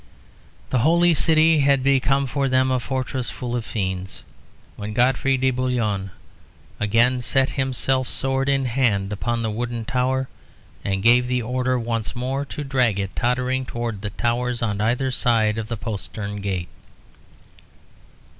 [0.71, 4.23] The Holy City had become for them a fortress full of fiends,
[4.75, 6.09] when Godfrey de Bouillon
[6.79, 10.27] again set himself sword in hand upon the wooden tower
[10.83, 15.11] and gave the order once more to drag it tottering towards the towers on either
[15.11, 16.69] side of the postern gate.